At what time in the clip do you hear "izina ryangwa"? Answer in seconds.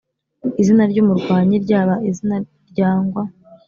2.09-3.23